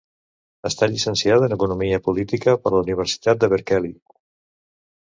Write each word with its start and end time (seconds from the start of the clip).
Està 0.69 0.87
llicenciada 0.93 1.47
en 1.49 1.53
economia 1.57 2.01
política 2.09 2.57
per 2.65 2.75
la 2.77 2.83
Universitat 2.87 3.45
de 3.47 3.53
Berkeley. 3.55 3.97